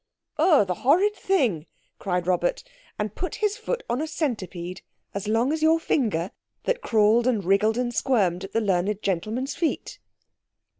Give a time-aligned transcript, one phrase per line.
[0.39, 1.67] "Oh, the horrid thing!"
[1.99, 2.63] cried Robert,
[2.97, 4.81] and put his foot on a centipede
[5.13, 6.31] as long as your finger,
[6.63, 9.99] that crawled and wriggled and squirmed at the learned gentleman's feet.